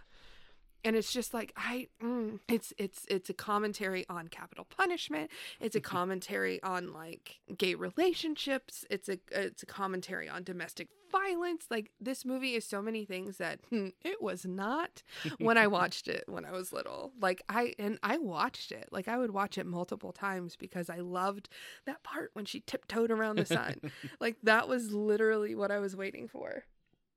[0.85, 5.31] And it's just like I mm, it's it's it's a commentary on capital punishment.
[5.61, 8.85] It's a commentary on like gay relationships.
[8.91, 11.67] It's a it's a commentary on domestic violence.
[11.71, 15.03] Like this movie is so many things that hmm, it was not
[15.39, 17.13] when I watched it when I was little.
[17.21, 18.89] Like I and I watched it.
[18.91, 21.49] Like I would watch it multiple times because I loved
[21.85, 23.77] that part when she tiptoed around the sun.
[24.21, 26.65] like that was literally what I was waiting for.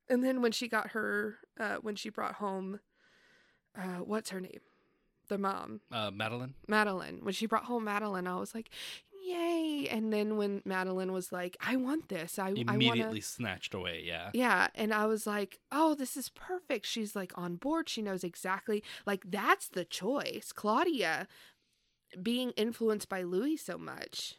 [0.08, 2.80] And then when she got her uh when she brought home
[3.77, 4.59] uh what's her name?
[5.27, 6.53] The mom, uh, Madeline.
[6.67, 7.19] Madeline.
[7.23, 8.69] When she brought home Madeline, I was like,
[9.27, 12.38] "Yay!" And then when Madeline was like, "I want this.
[12.38, 14.03] I I Immediately to." snatched away.
[14.05, 14.29] Yeah.
[14.33, 17.89] Yeah, and I was like, "Oh, this is perfect." She's like on board.
[17.89, 18.83] She knows exactly.
[19.05, 20.51] Like that's the choice.
[20.55, 21.27] Claudia
[22.21, 24.35] being influenced by Louis so much.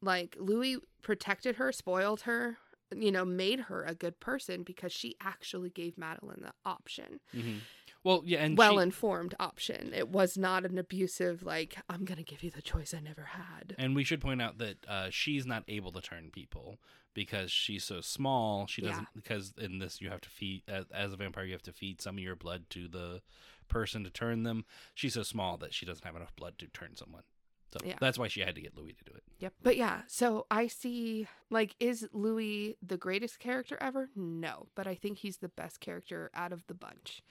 [0.00, 2.56] Like Louis protected her, spoiled her,
[2.94, 7.20] you know, made her a good person because she actually gave Madeline the option.
[7.32, 7.58] hmm
[8.08, 9.92] Well, yeah, and well informed option.
[9.94, 13.24] It was not an abusive like I'm going to give you the choice I never
[13.24, 13.74] had.
[13.78, 16.78] and we should point out that uh, she's not able to turn people
[17.12, 18.66] because she's so small.
[18.66, 21.62] She doesn't because in this you have to feed as, as a vampire you have
[21.64, 23.20] to feed some of your blood to the
[23.68, 24.64] person to turn them.
[24.94, 27.24] She's so small that she doesn't have enough blood to turn someone.
[27.70, 27.96] So Yeah.
[28.00, 29.22] that's why she had to get Louis to do it.
[29.40, 29.52] Yep.
[29.62, 34.08] But yeah, so I see like is Louis the greatest character ever?
[34.16, 37.22] No, but I think he's the best character out of the bunch.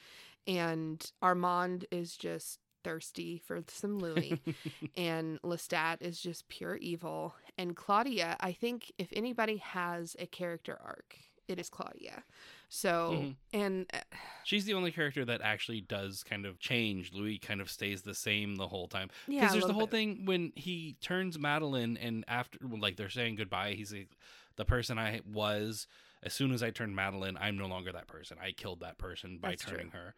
[0.47, 4.39] And Armand is just thirsty for some Louis
[4.97, 10.79] and Lestat is just pure evil and Claudia, I think if anybody has a character
[10.83, 11.17] arc
[11.49, 12.23] it is Claudia.
[12.67, 13.35] So Mhm.
[13.53, 13.99] and uh,
[14.43, 17.13] She's the only character that actually does kind of change.
[17.13, 19.09] Louis kind of stays the same the whole time.
[19.27, 19.91] yeah, Because a there's the whole bit.
[19.91, 24.09] thing when he turns Madeline, and after, like, they're saying goodbye, he's like,
[24.57, 25.87] the person I was.
[26.23, 28.37] As soon as I turned Madeline, I'm no longer that person.
[28.41, 29.77] I killed that person by That's true.
[29.77, 30.15] turning her.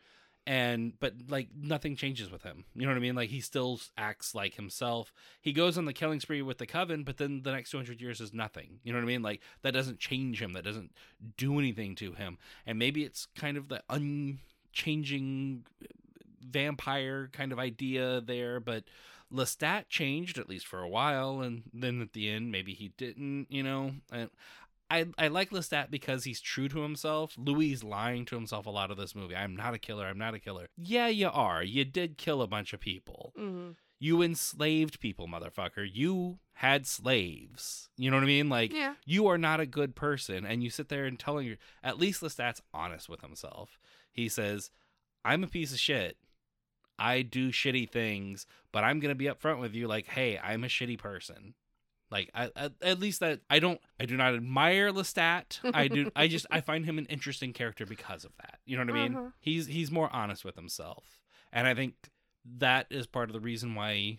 [0.47, 2.65] And, but, like, nothing changes with him.
[2.73, 3.13] You know what I mean?
[3.13, 5.13] Like, he still acts like himself.
[5.41, 8.19] He goes on the killing spree with the coven, but then the next 200 years
[8.19, 8.79] is nothing.
[8.83, 9.21] You know what I mean?
[9.21, 10.53] Like, that doesn't change him.
[10.53, 10.91] That doesn't
[11.37, 12.39] do anything to him.
[12.65, 15.65] And maybe it's kind of the unchanging
[16.41, 18.85] vampire kind of idea there, but
[19.31, 23.47] Lestat changed at least for a while, and then at the end maybe he didn't.
[23.49, 24.29] You know, I
[24.89, 27.33] I, I like Lestat because he's true to himself.
[27.37, 29.35] Louis is lying to himself a lot of this movie.
[29.35, 30.05] I'm not a killer.
[30.07, 30.67] I'm not a killer.
[30.77, 31.63] Yeah, you are.
[31.63, 33.33] You did kill a bunch of people.
[33.37, 33.75] Mhm.
[33.99, 35.87] You enslaved people, motherfucker.
[35.91, 37.89] You had slaves.
[37.97, 38.49] You know what I mean?
[38.49, 41.57] Like yeah, you are not a good person and you sit there and telling your
[41.83, 43.77] at least Lestat's honest with himself
[44.11, 44.71] he says
[45.23, 46.17] i'm a piece of shit
[46.97, 50.67] i do shitty things but i'm gonna be upfront with you like hey i'm a
[50.67, 51.53] shitty person
[52.11, 56.09] like I, at, at least that i don't i do not admire lestat i do
[56.15, 59.03] i just i find him an interesting character because of that you know what i
[59.07, 59.29] mean Uh-huh.
[59.39, 61.19] he's he's more honest with himself
[61.53, 61.93] and i think
[62.45, 64.17] that is part of the reason why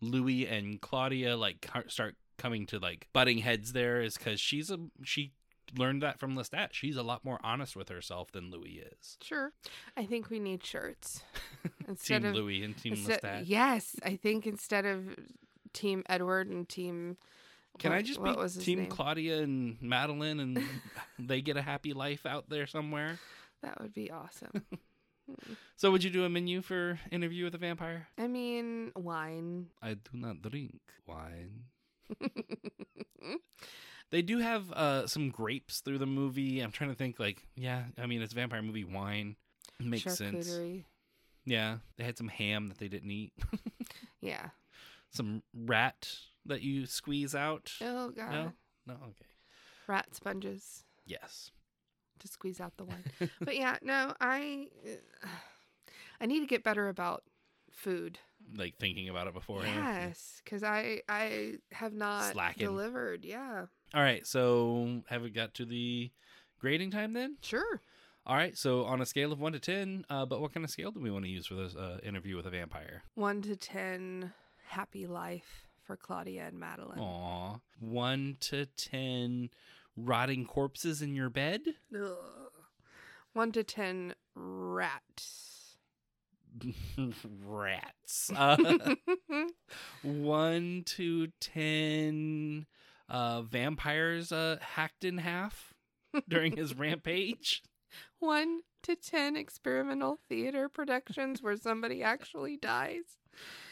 [0.00, 4.78] louis and claudia like start coming to like butting heads there is because she's a
[5.04, 5.32] she
[5.78, 9.52] learned that from lestat she's a lot more honest with herself than louis is sure.
[9.96, 11.22] I think we need shirts
[11.88, 13.96] instead team of louis and team instead- lestat yes.
[14.04, 15.16] I think instead of
[15.72, 17.16] Team Edward and Team.
[17.78, 18.88] can i just be was team name?
[18.90, 20.62] claudia and madeline and
[21.18, 23.18] they get a happy life out there somewhere
[23.62, 24.64] That would be awesome.
[25.76, 29.68] so would you do a menu for interview with a vampire I mean, wine.
[29.80, 31.64] i do not drink wine
[34.10, 36.60] They do have uh, some grapes through the movie.
[36.60, 38.84] I'm trying to think, like, yeah, I mean, it's a vampire movie.
[38.84, 39.36] Wine
[39.80, 40.50] makes sense.
[41.46, 43.32] Yeah, they had some ham that they didn't eat,
[44.20, 44.50] Yeah.
[45.12, 46.08] Some rat
[46.46, 47.72] that you squeeze out.
[47.80, 48.32] Oh god.
[48.32, 48.52] No,
[48.86, 49.26] no, okay,
[49.86, 51.50] Rat sponges yes.
[52.20, 53.30] to squeeze out the wine.
[53.40, 54.68] but yeah, no, I
[56.20, 57.22] I need to get better about
[57.70, 58.18] food.
[58.56, 59.76] Like thinking about it beforehand.
[60.08, 62.66] Yes, because I I have not Slacking.
[62.66, 63.24] delivered.
[63.24, 66.10] Yeah, All right, so have we got to the
[66.58, 67.36] grading time then?
[67.40, 67.80] sure.
[68.24, 70.70] All right, so on a scale of one to ten, uh, but what kind of
[70.70, 73.02] scale do we want to use for this uh, interview with a vampire?
[73.14, 74.32] One to ten.
[74.72, 76.98] Happy life for Claudia and Madeline.
[76.98, 79.50] Aw, one to ten,
[79.98, 81.60] rotting corpses in your bed.
[81.94, 82.16] Ugh.
[83.34, 84.14] One to ten.
[84.34, 85.76] Rats.
[87.44, 88.32] Rats.
[88.34, 88.94] Uh,
[90.02, 92.64] one to ten,
[93.10, 95.74] uh, vampires uh, hacked in half
[96.30, 97.62] during his rampage.
[98.20, 103.18] One to ten experimental theater productions where somebody actually dies.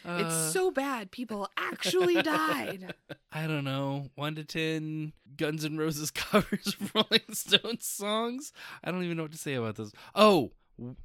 [0.04, 1.10] Uh, it's so bad.
[1.10, 2.94] People actually died.
[3.32, 4.08] I don't know.
[4.14, 8.52] One to ten Guns N' Roses covers Rolling Stones songs.
[8.82, 9.92] I don't even know what to say about this.
[10.14, 10.52] Oh,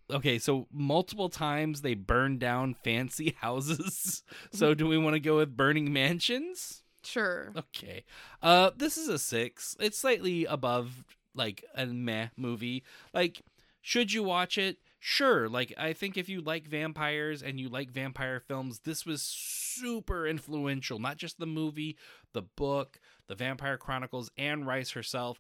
[0.09, 0.39] okay.
[0.39, 4.23] So multiple times they burned down fancy houses.
[4.51, 6.83] so do we want to go with burning mansions?
[7.03, 7.51] Sure.
[7.55, 8.03] Okay.
[8.41, 9.75] Uh, this is a six.
[9.79, 11.03] It's slightly above
[11.35, 12.83] like a meh movie.
[13.13, 13.41] Like,
[13.81, 14.77] should you watch it?
[15.07, 15.47] Sure.
[15.47, 20.25] Like, I think if you like vampires and you like vampire films, this was super
[20.25, 20.97] influential.
[20.97, 21.95] Not just the movie,
[22.33, 25.39] the book, the Vampire Chronicles, Anne Rice herself.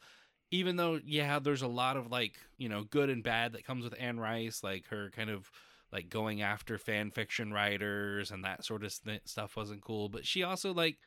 [0.51, 3.83] Even though, yeah, there's a lot of like, you know, good and bad that comes
[3.83, 5.49] with Anne Rice, like her kind of
[5.91, 10.09] like going after fan fiction writers and that sort of st- stuff wasn't cool.
[10.09, 10.97] But she also like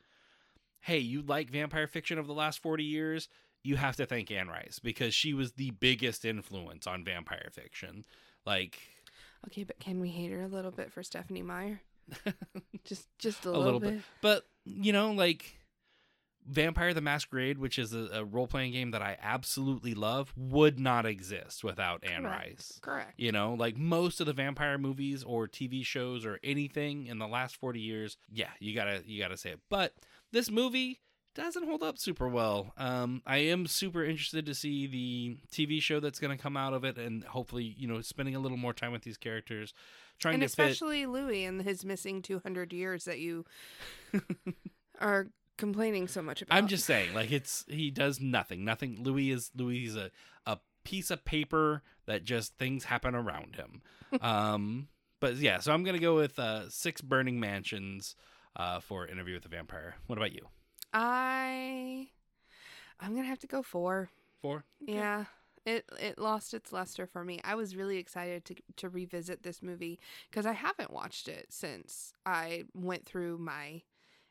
[0.81, 3.27] hey, you like vampire fiction of the last 40 years,
[3.63, 8.05] you have to thank Anne Rice because she was the biggest influence on vampire fiction.
[8.45, 8.79] Like
[9.47, 11.81] Okay, but can we hate her a little bit for Stephenie Meyer?
[12.85, 13.93] Just just a, a little, little bit.
[13.95, 14.03] bit.
[14.21, 15.59] But, you know, like
[16.47, 20.79] Vampire the Masquerade, which is a, a role playing game that I absolutely love, would
[20.79, 22.47] not exist without Anne Correct.
[22.47, 22.79] Rice.
[22.81, 23.13] Correct.
[23.17, 27.27] You know, like most of the vampire movies or TV shows or anything in the
[27.27, 29.59] last 40 years, yeah, you got to you got to say it.
[29.69, 29.93] But
[30.31, 30.99] this movie
[31.35, 32.73] doesn't hold up super well.
[32.77, 36.73] Um I am super interested to see the TV show that's going to come out
[36.73, 39.73] of it and hopefully, you know, spending a little more time with these characters
[40.19, 43.45] trying And to fit especially Louis and his missing 200 years that you
[44.99, 45.27] are
[45.57, 46.57] complaining so much about.
[46.57, 48.65] I'm just saying, like it's he does nothing.
[48.65, 49.03] Nothing.
[49.03, 50.09] Louis is Louis is a
[50.47, 53.81] a piece of paper that just things happen around him.
[54.21, 54.87] um,
[55.19, 58.15] but yeah, so I'm gonna go with uh, six burning mansions
[58.55, 59.95] uh, for interview with the vampire.
[60.07, 60.47] What about you?
[60.93, 62.09] I
[62.99, 64.09] I'm going to have to go 4.
[64.41, 64.63] Four.
[64.83, 64.93] Okay.
[64.93, 65.25] Yeah.
[65.65, 67.41] It it lost its luster for me.
[67.43, 72.13] I was really excited to to revisit this movie because I haven't watched it since
[72.25, 73.81] I went through my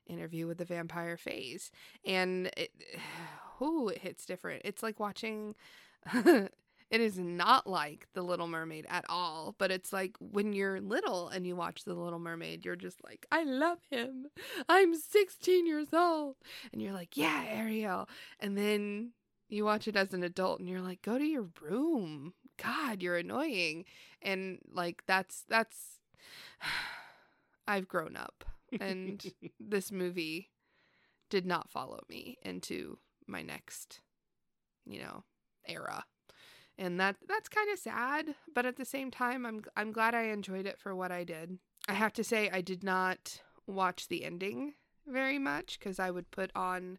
[0.06, 1.70] interview with the vampire phase,
[2.04, 2.72] and it,
[3.62, 4.62] ooh, it hits different.
[4.64, 5.54] It's like watching.
[6.90, 11.28] it is not like the Little Mermaid at all, but it's like when you're little
[11.28, 14.26] and you watch the Little Mermaid, you're just like, I love him.
[14.68, 16.36] I'm 16 years old,
[16.72, 18.08] and you're like, yeah, Ariel,
[18.40, 19.12] and then
[19.48, 22.34] you watch it as an adult and you're like go to your room.
[22.62, 23.84] God you're annoying.
[24.20, 26.00] And like that's that's
[27.66, 28.44] i've grown up
[28.80, 29.22] and
[29.60, 30.50] this movie
[31.30, 34.00] did not follow me into my next
[34.86, 35.22] you know
[35.66, 36.04] era
[36.78, 40.22] and that that's kind of sad but at the same time i'm i'm glad i
[40.22, 41.58] enjoyed it for what i did
[41.88, 44.74] i have to say i did not watch the ending
[45.06, 46.98] very much cuz i would put on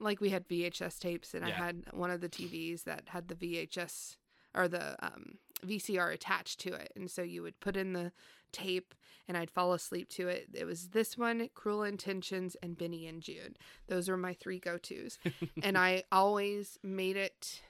[0.00, 3.34] like we had VHS tapes, and I had one of the TVs that had the
[3.34, 4.16] VHS
[4.54, 8.12] or the um, VCR attached to it, and so you would put in the
[8.50, 8.94] tape,
[9.28, 10.48] and I'd fall asleep to it.
[10.54, 13.56] It was this one, Cruel Intentions, and Benny and Joon.
[13.88, 15.18] Those were my three go tos,
[15.62, 17.60] and I always made it.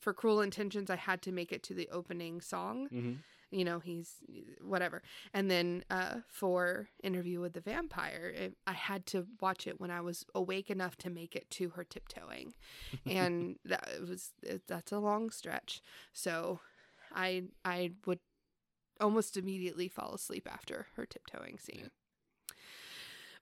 [0.00, 2.88] For Cruel Intentions, I had to make it to the opening song.
[2.92, 3.12] Mm-hmm.
[3.52, 4.14] You know, he's
[4.62, 5.02] whatever.
[5.34, 9.90] And then uh, for Interview with the Vampire, it, I had to watch it when
[9.90, 12.54] I was awake enough to make it to her tiptoeing.
[13.06, 15.82] And that it was it, that's a long stretch.
[16.12, 16.60] So
[17.12, 18.20] I I would
[19.00, 21.90] almost immediately fall asleep after her tiptoeing scene.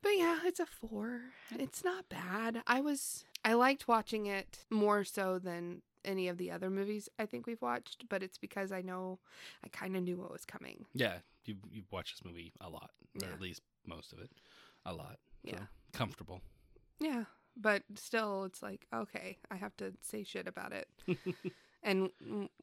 [0.03, 1.21] But yeah, it's a 4.
[1.59, 2.63] It's not bad.
[2.67, 7.27] I was I liked watching it more so than any of the other movies I
[7.27, 9.19] think we've watched, but it's because I know
[9.65, 10.85] I kind of knew what was coming.
[10.95, 12.91] Yeah, you you've watched this movie a lot,
[13.23, 13.35] or Yeah.
[13.35, 14.31] at least most of it,
[14.87, 15.19] a lot.
[15.45, 15.67] So, Yeah.
[15.93, 16.41] comfortable.
[17.01, 17.25] Yeah,
[17.57, 20.89] but still, it's like okay, I have to say shit about it.
[21.83, 22.11] and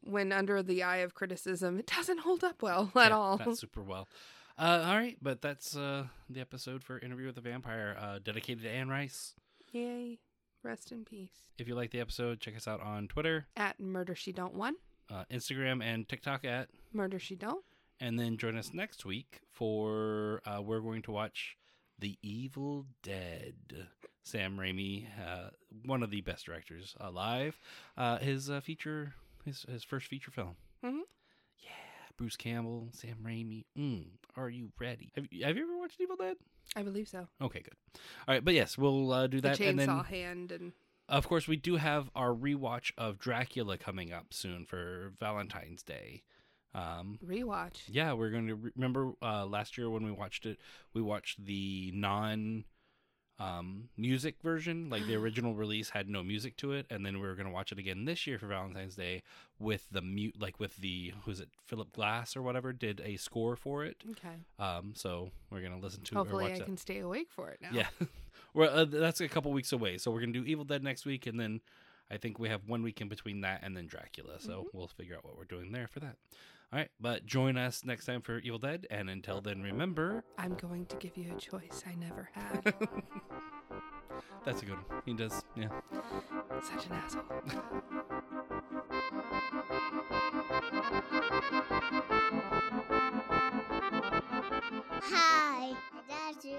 [0.01, 3.37] when under the eye of criticism, it doesn't hold up well at Yeah, all.
[3.37, 4.07] Not super well.
[4.57, 8.63] Uh, all right, but that's uh, the episode for Interview with the Vampire, uh, dedicated
[8.63, 9.33] to Anne Rice.
[9.73, 10.19] Yay,
[10.65, 11.49] rest in peace.
[11.57, 14.75] If you like the episode, check us out on Twitter, At Murder She Don't One,
[15.11, 16.69] uh, Instagram, and TikTok at.
[16.93, 17.63] Murder She Don't.
[17.99, 21.55] And then join us next week for uh, we're going to watch
[21.99, 23.53] The Evil Dead.
[24.23, 25.49] Sam Raimi, uh,
[25.85, 27.59] one of the best directors alive,
[27.95, 29.13] uh, his uh, feature,
[29.45, 30.55] his his first feature film.
[30.83, 31.01] Mhm.
[31.59, 31.69] Yeah,
[32.17, 33.65] Bruce Campbell, Sam Raimi.
[33.77, 34.05] Mm,
[34.35, 35.11] are you ready?
[35.15, 36.37] Have you, have you ever watched Evil Dead?
[36.75, 37.27] I believe so.
[37.41, 37.75] Okay, good.
[38.27, 40.73] All right, but yes, we'll uh, do The that, and chainsaw then hand and
[41.07, 46.23] of course we do have our rewatch of Dracula coming up soon for Valentine's Day.
[46.73, 47.83] Um, rewatch.
[47.87, 50.59] yeah, we're going to re- remember uh, last year when we watched it.
[50.93, 52.65] We watched the non
[53.39, 57.27] um, music version, like the original release had no music to it, and then we
[57.27, 59.23] were going to watch it again this year for Valentine's Day
[59.59, 63.55] with the mute, like with the who's it, Philip Glass or whatever, did a score
[63.55, 63.97] for it.
[64.11, 64.35] Okay.
[64.59, 66.65] Um, so we're going to listen to or Hopefully, I that.
[66.65, 67.69] can stay awake for it now.
[67.73, 67.87] Yeah,
[68.53, 69.97] well, uh, that's a couple weeks away.
[69.97, 71.59] So we're gonna do Evil Dead next week, and then
[72.09, 74.39] I think we have one week in between that and then Dracula.
[74.39, 74.77] So Mm-hmm.
[74.77, 76.15] we'll figure out what we're doing there for that.
[76.73, 80.55] All right, but join us next time for Evil Dead, and until then, remember I'm
[80.55, 82.63] going to give you a choice I never had.
[84.45, 85.01] that's a good one.
[85.05, 85.69] He does, yeah.
[86.61, 87.23] Such an asshole.
[95.01, 95.73] Hi, I
[96.09, 96.57] got you.